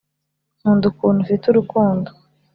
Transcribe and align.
nkunda 0.59 0.85
ukuntu 0.91 1.19
ufite 1.21 1.43
urukundo. 1.47 2.09